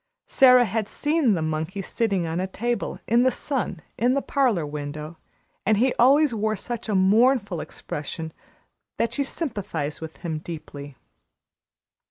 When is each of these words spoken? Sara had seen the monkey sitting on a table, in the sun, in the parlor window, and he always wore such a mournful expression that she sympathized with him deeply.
Sara 0.25 0.65
had 0.65 0.89
seen 0.89 1.35
the 1.35 1.43
monkey 1.43 1.83
sitting 1.83 2.25
on 2.25 2.39
a 2.39 2.47
table, 2.47 2.97
in 3.07 3.21
the 3.21 3.29
sun, 3.29 3.83
in 3.99 4.15
the 4.15 4.21
parlor 4.23 4.65
window, 4.65 5.19
and 5.63 5.77
he 5.77 5.93
always 5.99 6.33
wore 6.33 6.55
such 6.55 6.89
a 6.89 6.95
mournful 6.95 7.61
expression 7.61 8.33
that 8.97 9.13
she 9.13 9.23
sympathized 9.23 10.01
with 10.01 10.17
him 10.25 10.39
deeply. 10.39 10.95